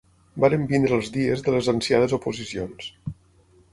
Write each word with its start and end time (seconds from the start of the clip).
Varen 0.43 0.63
venir 0.71 0.89
els 0.97 1.11
dies 1.17 1.45
de 1.49 1.55
les 1.57 1.69
ansiades 1.75 2.17
oposicions. 2.21 2.89